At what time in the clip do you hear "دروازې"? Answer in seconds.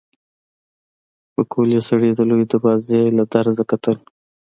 2.51-3.01